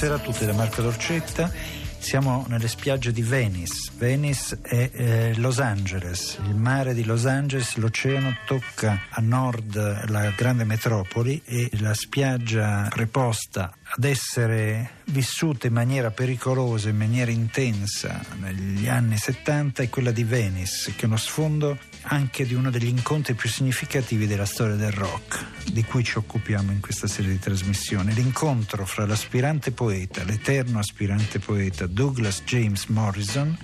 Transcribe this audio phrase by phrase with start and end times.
[0.00, 1.52] Buonasera a tutti da Marco Dolcetta.
[1.98, 3.90] Siamo nelle spiagge di Venice.
[3.98, 6.38] Venice è eh, Los Angeles.
[6.46, 12.88] Il mare di Los Angeles, l'oceano tocca a nord la grande metropoli e la spiaggia
[12.88, 20.12] preposta ad essere vissuta in maniera pericolosa, in maniera intensa negli anni 70 è quella
[20.12, 24.76] di Venice, che è uno sfondo anche di uno degli incontri più significativi della storia
[24.76, 28.14] del rock, di cui ci occupiamo in questa serie di trasmissioni.
[28.14, 33.56] L'incontro fra l'aspirante poeta, l'eterno aspirante poeta Douglas James Morrison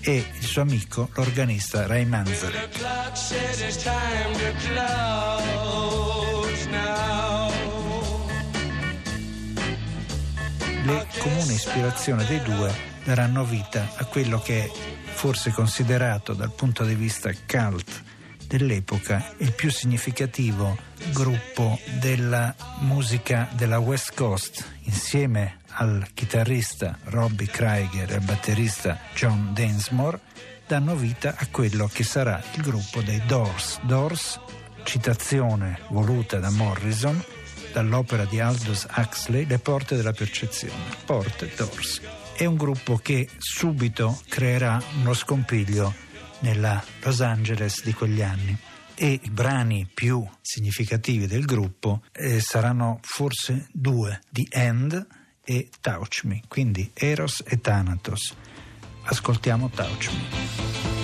[0.00, 2.80] e il suo amico, l'organista Ray Manzarek.
[10.86, 16.84] Le comuni ispirazioni dei due daranno vita a quello che è forse considerato dal punto
[16.84, 18.04] di vista cult
[18.46, 20.78] dell'epoca il più significativo
[21.12, 29.50] gruppo della musica della West Coast insieme al chitarrista Robbie Krieger e al batterista John
[29.52, 30.20] Densmore
[30.68, 33.80] danno vita a quello che sarà il gruppo dei Doors.
[33.82, 34.38] Doors,
[34.84, 37.20] citazione voluta da Morrison
[37.76, 40.96] dall'opera di Aldous Huxley Le porte della percezione.
[41.04, 42.00] Porte Doors.
[42.34, 45.94] È un gruppo che subito creerà uno scompiglio
[46.38, 48.56] nella Los Angeles di quegli anni
[48.94, 55.06] e i brani più significativi del gruppo eh, saranno forse due, The End
[55.44, 58.34] e Touch Me, quindi Eros e Thanatos.
[59.02, 60.95] Ascoltiamo Touch Me.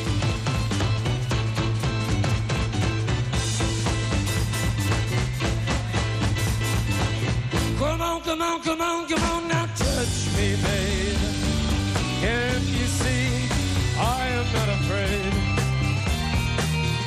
[8.53, 11.19] On, come on, come on, now touch me, babe.
[12.21, 13.49] Can't you see
[13.99, 15.35] I am not afraid?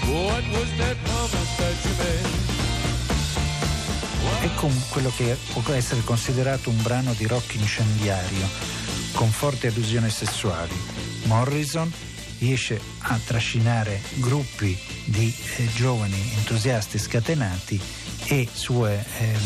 [0.09, 2.33] What was that promise that you made?
[4.55, 8.47] con quello che può essere considerato un brano di rock incendiario,
[9.13, 10.75] con forti allusioni sessuali.
[11.23, 11.91] Morrison
[12.39, 17.79] riesce a trascinare gruppi di eh, giovani entusiasti scatenati
[18.27, 19.03] e suo eh,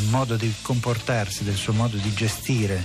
[0.09, 2.81] modo di comportarsi, del suo modo di gestire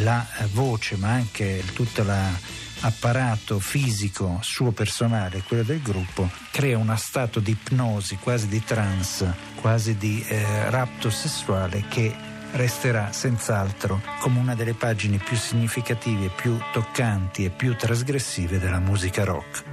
[0.00, 6.96] la eh, voce, ma anche tutto l'apparato fisico suo personale, quello del gruppo, crea uno
[6.96, 12.14] stato di ipnosi, quasi di trance, quasi di eh, rapto sessuale che
[12.52, 19.24] resterà senz'altro come una delle pagine più significative, più toccanti e più trasgressive della musica
[19.24, 19.64] rock.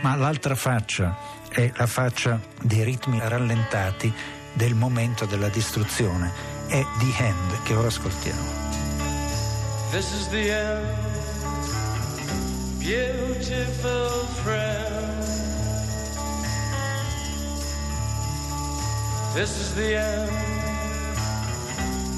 [0.00, 1.16] Ma l'altra faccia
[1.48, 4.12] è la faccia dei ritmi rallentati
[4.54, 6.32] del momento della distruzione.
[6.66, 8.62] È The Hand che ora ascoltiamo.
[9.90, 10.86] This is the end,
[12.78, 14.82] beautiful friend.
[19.34, 20.30] This is the end,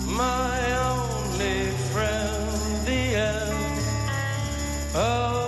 [0.07, 2.85] my only friend.
[2.87, 3.81] The end
[4.95, 5.46] of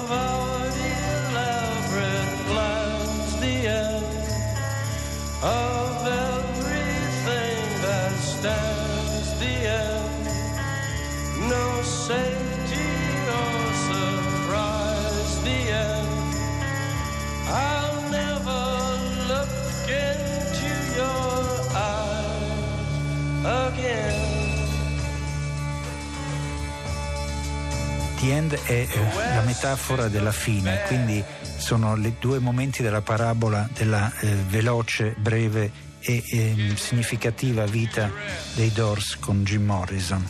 [28.19, 28.89] The End è eh,
[29.35, 31.23] la metafora della fine, quindi
[31.57, 35.71] sono i due momenti della parabola della eh, veloce, breve
[36.01, 38.11] e ehm, significativa vita
[38.55, 40.25] dei Doors con Jim Morrison.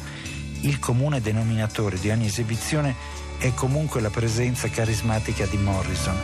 [0.60, 2.94] Il comune denominatore di ogni esibizione
[3.38, 6.16] è comunque la presenza carismatica di Morrison.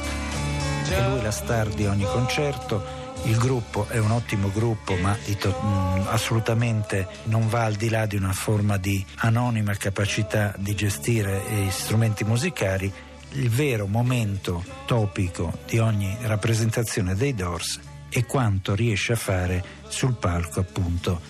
[0.86, 3.03] È lui la star di ogni concerto.
[3.26, 8.16] Il gruppo è un ottimo gruppo, ma mh, assolutamente non va al di là di
[8.16, 12.92] una forma di anonima capacità di gestire gli strumenti musicali.
[13.32, 17.80] Il vero momento topico di ogni rappresentazione dei Doors
[18.10, 21.20] è quanto riesce a fare sul palco, appunto,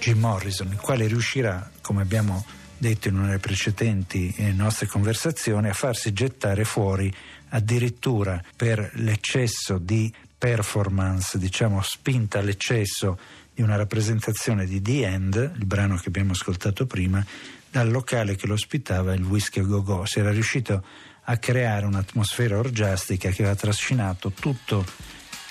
[0.00, 2.44] Jim Morrison, il quale riuscirà, come abbiamo
[2.76, 7.14] detto in una delle precedenti eh, nostre conversazioni, a farsi gettare fuori
[7.50, 10.12] addirittura per l'eccesso di
[10.44, 13.18] performance, diciamo spinta all'eccesso
[13.54, 17.24] di una rappresentazione di The End, il brano che abbiamo ascoltato prima,
[17.70, 20.04] dal locale che lo ospitava, il Whisky Go Go.
[20.04, 20.84] Si era riuscito
[21.22, 24.84] a creare un'atmosfera orgiastica che aveva trascinato tutto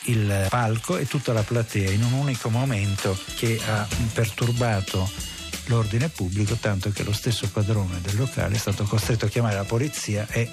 [0.04, 5.10] il palco e tutta la platea in un unico momento che ha perturbato
[5.66, 9.64] l'ordine pubblico, tanto che lo stesso padrone del locale è stato costretto a chiamare la
[9.64, 10.48] polizia e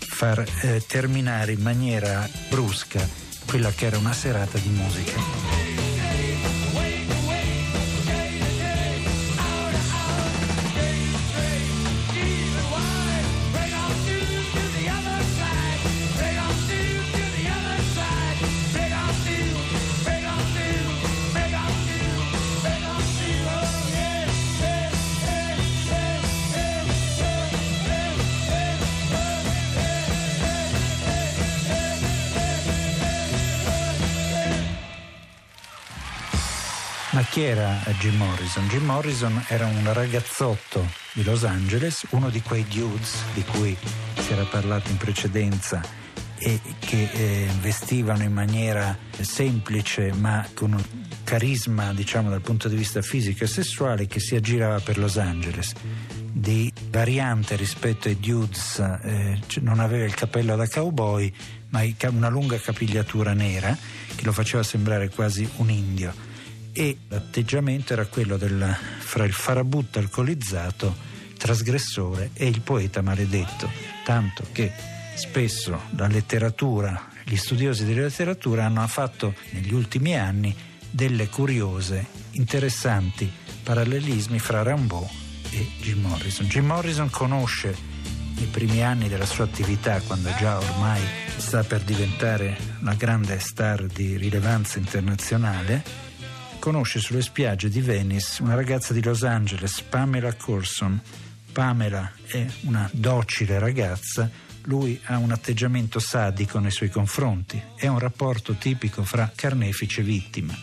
[0.00, 5.65] far eh, terminare in maniera brusca quella che era una serata di musica.
[37.16, 38.68] Ma chi era Jim Morrison?
[38.68, 43.74] Jim Morrison era un ragazzotto di Los Angeles, uno di quei dudes di cui
[44.18, 45.80] si era parlato in precedenza
[46.36, 50.84] e che eh, vestivano in maniera semplice ma con un
[51.24, 55.72] carisma diciamo dal punto di vista fisico e sessuale che si aggirava per Los Angeles
[56.30, 61.32] di variante rispetto ai dudes eh, non aveva il cappello da cowboy
[61.70, 61.80] ma
[62.10, 63.74] una lunga capigliatura nera
[64.14, 66.34] che lo faceva sembrare quasi un indio
[66.78, 70.94] e l'atteggiamento era quello del, fra il farabutto alcolizzato,
[71.38, 73.70] trasgressore e il poeta maledetto,
[74.04, 74.70] tanto che
[75.14, 80.54] spesso la letteratura, gli studiosi della letteratura hanno fatto negli ultimi anni
[80.90, 83.30] delle curiose, interessanti
[83.62, 85.08] parallelismi fra Rimbaud
[85.52, 86.46] e Jim Morrison.
[86.46, 87.74] Jim Morrison conosce
[88.36, 91.00] nei primi anni della sua attività, quando già ormai
[91.38, 96.04] sta per diventare una grande star di rilevanza internazionale,
[96.66, 101.00] conosce sulle spiagge di Venice una ragazza di Los Angeles, Pamela Corson.
[101.52, 104.28] Pamela è una docile ragazza,
[104.62, 110.04] lui ha un atteggiamento sadico nei suoi confronti, è un rapporto tipico fra carnefice e
[110.04, 110.58] vittima.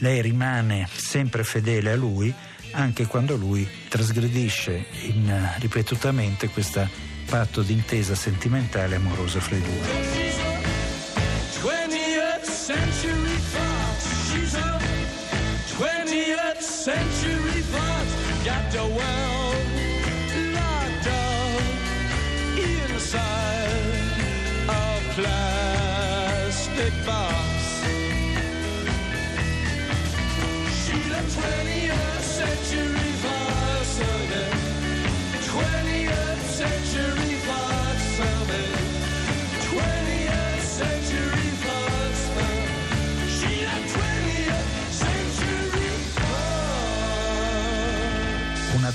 [0.00, 2.34] Lei rimane sempre fedele a lui
[2.72, 6.86] anche quando lui trasgredisce in, ripetutamente questo
[7.24, 10.49] patto d'intesa sentimentale e amorosa fra i due.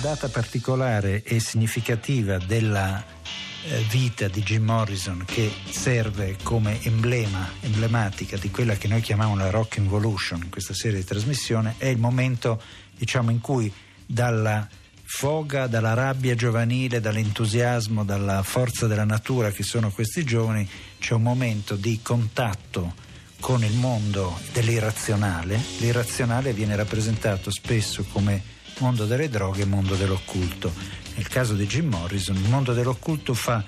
[0.06, 8.38] Data particolare e significativa della eh, vita di Jim Morrison che serve come emblema, emblematica
[8.38, 11.98] di quella che noi chiamiamo la Rock Involution in questa serie di trasmissione è il
[11.98, 12.62] momento
[12.96, 13.74] diciamo in cui
[14.06, 14.69] dalla
[15.06, 20.69] foga, dalla rabbia giovanile, dall'entusiasmo, dalla forza della natura che sono questi giovani
[21.00, 22.94] c'è un momento di contatto
[23.40, 25.60] con il mondo dell'irrazionale.
[25.80, 30.74] L'irrazionale viene rappresentato spesso come mondo delle droghe e mondo dell'occulto.
[31.15, 33.63] Nel caso di Jim Morrison, il mondo dell'occulto fa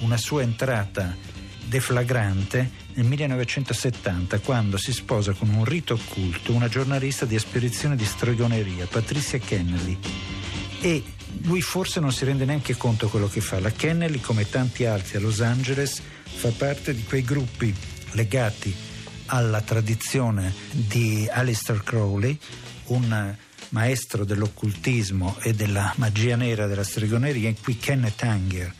[0.00, 1.16] una sua entrata
[1.64, 8.04] deflagrante nel 1970 quando si sposa con un rito occulto una giornalista di spedizione di
[8.04, 9.98] stregoneria, Patricia Kennelly.
[10.80, 11.02] E
[11.42, 13.58] lui forse non si rende neanche conto quello che fa.
[13.58, 17.74] La Kennelly, come tanti altri a Los Angeles, fa parte di quei gruppi
[18.12, 18.74] legati
[19.26, 22.38] alla tradizione di Aleister Crowley,
[22.86, 23.34] un
[23.72, 28.72] maestro dell'occultismo e della magia nera della stregoneria, in cui Kenneth Anger,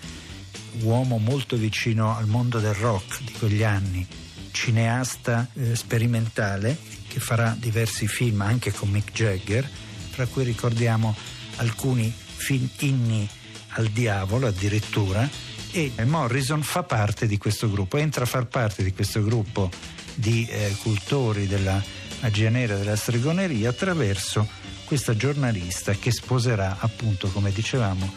[0.80, 4.06] uomo molto vicino al mondo del rock di quegli anni,
[4.50, 9.68] cineasta eh, sperimentale che farà diversi film anche con Mick Jagger,
[10.10, 11.14] fra cui ricordiamo
[11.56, 13.28] alcuni film inni
[13.74, 15.28] al diavolo addirittura
[15.70, 19.70] e Morrison fa parte di questo gruppo, entra a far parte di questo gruppo
[20.14, 21.82] di eh, cultori della
[22.20, 24.46] magia nera della stregoneria attraverso
[24.92, 28.12] questa giornalista che sposerà appunto come dicevamo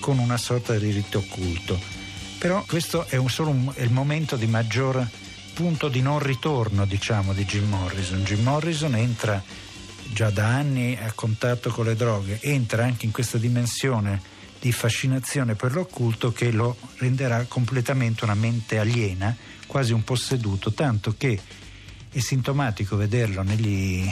[0.00, 1.78] con una sorta di rito occulto.
[2.38, 5.06] Però questo è un, solo un, è il momento di maggior
[5.54, 8.24] punto di non ritorno diciamo di Jim Morrison.
[8.24, 9.40] Jim Morrison entra
[10.12, 14.20] già da anni a contatto con le droghe entra anche in questa dimensione
[14.58, 19.32] di fascinazione per l'occulto che lo renderà completamente una mente aliena
[19.68, 21.40] quasi un posseduto tanto che
[22.16, 24.10] è sintomatico vederlo negli,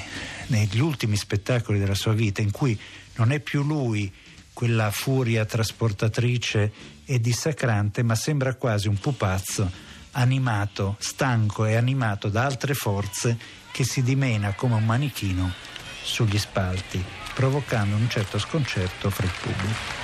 [0.49, 2.78] negli ultimi spettacoli della sua vita in cui
[3.14, 4.12] non è più lui
[4.52, 6.73] quella furia trasportatrice
[7.06, 9.70] e dissacrante, ma sembra quasi un pupazzo
[10.12, 13.38] animato, stanco e animato da altre forze
[13.73, 15.50] che si dimena come un manichino
[16.02, 17.02] sugli spalti,
[17.34, 20.03] provocando un certo sconcerto fra il pubblico.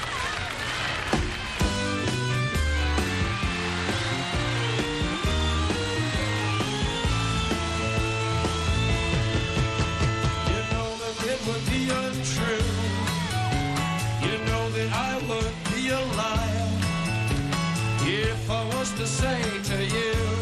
[18.65, 20.41] Was to say to you.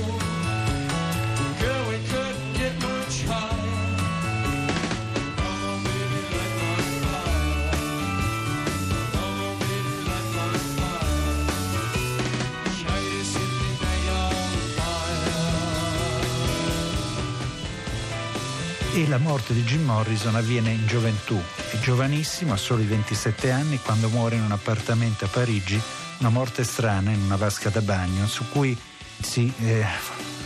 [18.94, 23.78] E la morte di Jim Morrison avviene in gioventù, è giovanissimo, ha soli 27 anni,
[23.78, 25.80] quando muore in un appartamento a Parigi,
[26.18, 28.76] una morte strana in una vasca da bagno su cui
[29.20, 29.84] si, eh,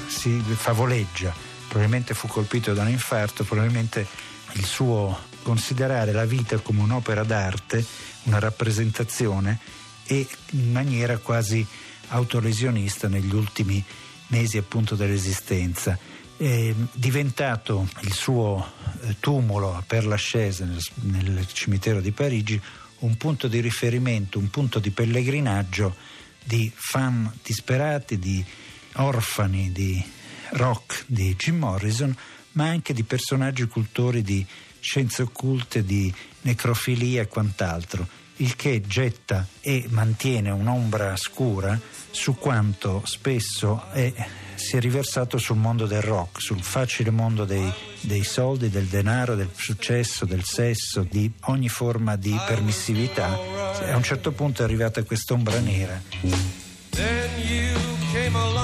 [0.06, 1.34] si favoleggia.
[1.68, 4.06] Probabilmente fu colpito da un infarto, probabilmente
[4.52, 7.84] il suo considerare la vita come un'opera d'arte,
[8.24, 9.58] una rappresentazione
[10.04, 11.66] e in maniera quasi
[12.08, 13.82] autolesionista negli ultimi
[14.28, 15.98] mesi appunto dell'esistenza
[16.36, 22.60] è diventato il suo eh, tumulo a Père Lachaise nel, nel cimitero di Parigi
[23.02, 25.94] un punto di riferimento, un punto di pellegrinaggio
[26.44, 28.44] di fan disperati, di
[28.94, 30.02] orfani di
[30.50, 32.14] rock di Jim Morrison,
[32.52, 34.44] ma anche di personaggi cultori di
[34.80, 38.06] scienze occulte, di necrofilia e quant'altro,
[38.42, 41.78] il che getta e mantiene un'ombra scura
[42.10, 44.12] su quanto spesso è
[44.54, 47.68] si è riversato sul mondo del rock, sul facile mondo dei,
[48.00, 53.36] dei, soldi, del denaro, del successo, del sesso, di ogni forma di permissività.
[53.90, 56.00] A un certo punto è arrivata quest'ombra nera.
[56.90, 57.76] Then you
[58.12, 58.61] came along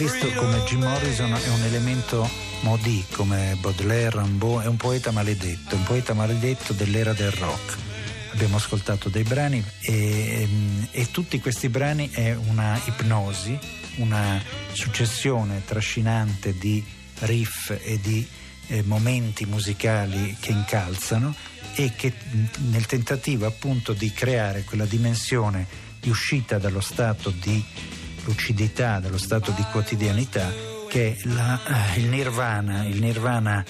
[0.00, 2.26] visto come Jim Morrison è un elemento
[2.62, 7.76] Modi, come Baudelaire, Rimbaud, è un poeta maledetto, un poeta maledetto dell'era del rock.
[8.32, 10.48] Abbiamo ascoltato dei brani e,
[10.90, 13.58] e tutti questi brani è una ipnosi,
[13.96, 14.42] una
[14.72, 16.82] successione trascinante di
[17.18, 18.26] riff e di
[18.68, 21.34] eh, momenti musicali che incalzano
[21.74, 22.14] e che
[22.70, 25.66] nel tentativo appunto di creare quella dimensione
[26.00, 27.62] di uscita dallo stato di
[28.24, 30.52] lucidità, dallo stato di quotidianità
[30.88, 31.60] che è la,
[31.96, 33.64] il nirvana, il nirvana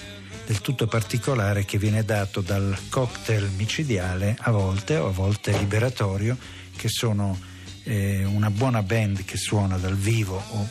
[0.45, 6.35] del tutto particolare che viene dato dal cocktail micidiale a volte o a volte liberatorio
[6.75, 7.39] che sono
[7.83, 10.69] eh, una buona band che suona dal vivo o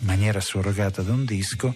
[0.00, 1.74] in maniera surrogata da un disco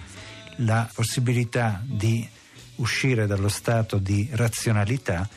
[0.57, 2.29] la possibilità di
[2.77, 5.29] uscire dallo stato di razionalità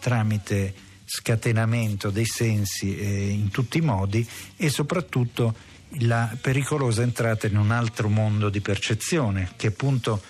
[0.00, 0.74] tramite
[1.14, 4.26] scatenamento dei sensi eh, in tutti i modi
[4.56, 5.54] e soprattutto
[5.98, 10.22] la pericolosa entrata in un altro mondo di percezione che è appunto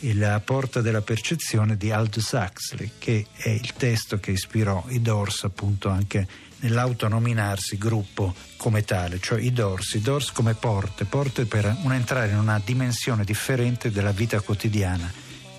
[0.00, 5.44] la porta della percezione di Aldous Huxley che è il testo che ispirò i Doors
[5.44, 6.28] appunto anche
[6.58, 12.30] nell'autonominarsi gruppo come tale, cioè i Doors, i Doors come porte, porte per un entrare
[12.32, 15.10] in una dimensione differente della vita quotidiana.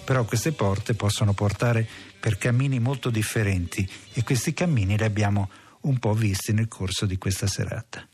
[0.08, 1.86] Però queste porte possono portare
[2.18, 5.50] per cammini molto differenti e questi cammini li abbiamo
[5.82, 8.08] un po' visti nel corso di questa serata.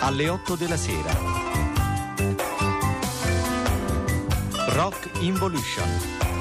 [0.00, 1.14] alle 8 della sera.
[4.74, 5.88] Rock Involution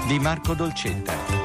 [0.08, 1.41] di Marco Dolcetta.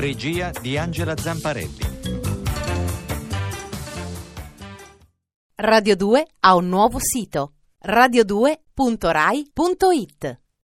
[0.00, 1.96] Regia di Angela Zamparelli.
[5.56, 10.40] Radio 2 ha un nuovo sito radio2.rai.it